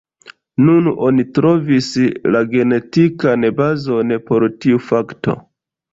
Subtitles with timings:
[0.67, 1.89] Nun oni trovis
[2.37, 5.37] la genetikan bazon por tiu fakto.